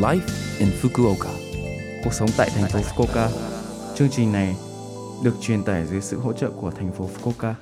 [0.00, 0.20] Life
[0.58, 1.30] in Fukuoka.
[2.04, 3.28] Cuộc sống tại thành phố Fukuoka.
[3.94, 4.56] Chương trình này
[5.24, 7.52] được truyền tải dưới sự hỗ trợ của thành phố Fukuoka.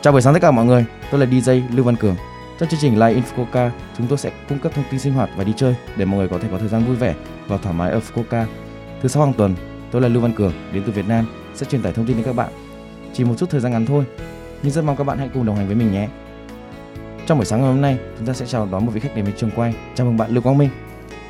[0.00, 2.16] Chào buổi sáng tất cả mọi người, tôi là DJ Lưu Văn Cường.
[2.58, 5.30] Trong chương trình Live in Fukuoka, chúng tôi sẽ cung cấp thông tin sinh hoạt
[5.36, 7.14] và đi chơi để mọi người có thể có thời gian vui vẻ
[7.48, 8.44] và thoải mái ở Fukuoka.
[9.02, 9.54] Thứ sáu hàng tuần,
[9.90, 12.26] tôi là Lưu Văn Cường đến từ Việt Nam sẽ truyền tải thông tin đến
[12.26, 12.52] các bạn.
[13.12, 14.04] Chỉ một chút thời gian ngắn thôi,
[14.62, 16.08] nhưng rất mong các bạn hãy cùng đồng hành với mình nhé.
[17.26, 19.24] Trong buổi sáng ngày hôm nay, chúng ta sẽ chào đón một vị khách đến
[19.24, 19.74] với trường quay.
[19.94, 20.70] Chào mừng bạn Lưu Quang Minh.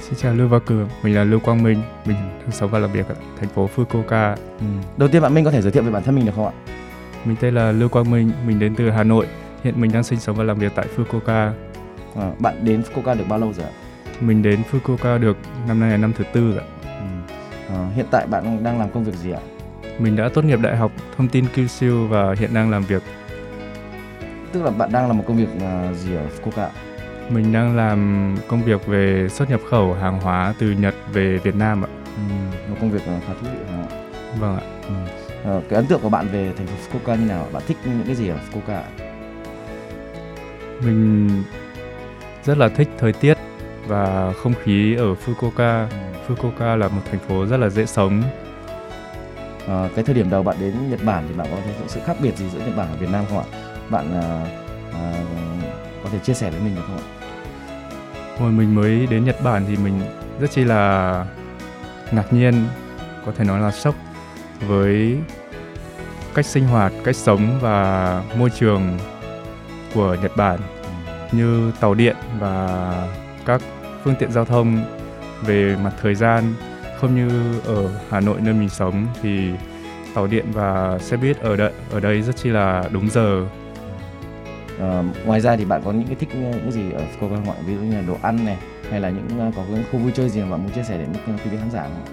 [0.00, 2.92] Xin chào Lưu Và Cường, mình là Lưu Quang Minh, mình đang sống và làm
[2.92, 4.34] việc ở thành phố Fukuoka.
[4.60, 4.66] Ừ.
[4.96, 6.52] Đầu tiên bạn Minh có thể giới thiệu về bản thân mình được không ạ?
[7.24, 9.26] Mình tên là Lưu Quang Minh, mình đến từ Hà Nội.
[9.62, 11.52] Hiện mình đang sinh sống và làm việc tại Fukuoka.
[12.16, 13.72] À, bạn đến Fukuoka được bao lâu rồi ạ?
[14.20, 15.36] Mình đến Fukuoka được
[15.68, 16.64] năm nay là năm thứ tư rồi.
[16.84, 17.34] Ừ.
[17.74, 19.40] À, hiện tại bạn đang làm công việc gì ạ?
[19.98, 23.02] Mình đã tốt nghiệp đại học thông tin Kyushu và hiện đang làm việc.
[24.52, 26.68] Tức là bạn đang làm một công việc uh, gì ở Fukuoka?
[27.30, 31.56] Mình đang làm công việc về xuất nhập khẩu hàng hóa từ Nhật về Việt
[31.56, 31.88] Nam ạ.
[32.16, 32.34] Ừ.
[32.70, 33.84] Một công việc khá thú vị ạ?
[34.38, 34.62] Vâng ạ.
[34.88, 34.94] Ừ.
[35.44, 37.46] À, cái ấn tượng của bạn về thành phố Fukuoka như nào?
[37.52, 38.80] Bạn thích những cái gì ở Fukuoka?
[40.80, 41.28] Mình
[42.44, 43.38] rất là thích thời tiết
[43.86, 45.86] và không khí ở Fukuoka.
[45.88, 46.34] Ừ.
[46.34, 48.22] Fukuoka là một thành phố rất là dễ sống.
[49.68, 52.16] À, cái thời điểm đầu bạn đến Nhật Bản thì bạn có thấy sự khác
[52.22, 53.44] biệt gì giữa Nhật Bản và Việt Nam không ạ?
[53.90, 54.46] Bạn à,
[54.92, 55.12] à,
[56.04, 57.19] có thể chia sẻ với mình được không ạ?
[58.40, 60.00] Hồi mình mới đến Nhật Bản thì mình
[60.40, 61.24] rất chi là
[62.12, 62.54] ngạc nhiên,
[63.26, 63.94] có thể nói là sốc
[64.66, 65.18] với
[66.34, 68.98] cách sinh hoạt, cách sống và môi trường
[69.94, 70.60] của Nhật Bản.
[71.32, 73.08] Như tàu điện và
[73.46, 73.62] các
[74.04, 74.84] phương tiện giao thông
[75.42, 76.54] về mặt thời gian.
[77.00, 79.50] Không như ở Hà Nội nơi mình sống thì
[80.14, 83.46] tàu điện và xe buýt ở đây ở đây rất chi là đúng giờ.
[84.80, 87.50] À, ngoài ra thì bạn có những cái thích những cái gì ở Fukuoka không
[87.50, 87.56] ạ?
[87.66, 88.58] Ví dụ như là đồ ăn này
[88.90, 90.98] hay là những ờ, có những khu vui chơi gì mà bạn muốn chia sẻ
[90.98, 92.06] đến quý vị khán giả không ạ?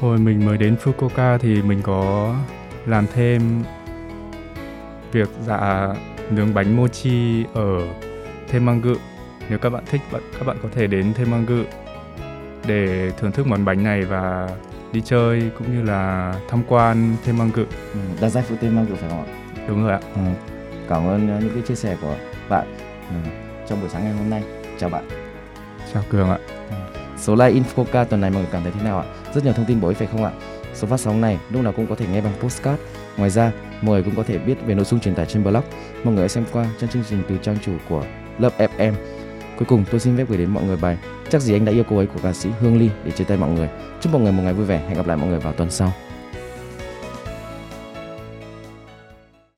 [0.00, 2.34] Hồi mình mới đến Fukuoka thì mình có
[2.86, 3.62] làm thêm
[5.12, 5.88] việc dạ
[6.30, 7.88] nướng bánh mochi ở
[8.52, 8.94] Temanggu.
[9.48, 11.62] Nếu các bạn thích, các bạn có thể đến Temanggu
[12.66, 14.48] để thưởng thức món bánh này và
[14.92, 17.62] đi chơi cũng như là tham quan Temanggu.
[17.94, 19.32] Ừ, Đa giải phụ tên mang phải không ạ?
[19.68, 20.00] Đúng rồi ạ.
[20.14, 20.51] Ừ.
[20.88, 22.16] Cảm ơn ờ, những cái chia sẻ của
[22.48, 22.74] bạn
[23.08, 23.30] ừ.
[23.68, 24.42] trong buổi sáng ngày hôm nay.
[24.78, 25.08] Chào bạn.
[25.94, 26.38] Chào Cường ạ.
[27.18, 29.04] Số like Infoca tuần này mọi người cảm thấy thế nào ạ?
[29.34, 30.32] Rất nhiều thông tin bổ ích phải không ạ?
[30.74, 32.82] Số phát sóng này lúc nào cũng có thể nghe bằng postcard.
[33.16, 35.62] Ngoài ra, mọi người cũng có thể biết về nội dung truyền tải trên blog.
[36.04, 38.04] Mọi người hãy xem qua trong chương trình từ trang chủ của
[38.38, 38.92] Love FM.
[39.58, 40.98] Cuối cùng, tôi xin phép gửi đến mọi người bài
[41.30, 43.36] Chắc gì anh đã yêu cô ấy của ca sĩ Hương Ly để chia tay
[43.36, 43.68] mọi người.
[44.00, 44.84] Chúc mọi người một ngày vui vẻ.
[44.88, 45.92] Hẹn gặp lại mọi người vào tuần sau.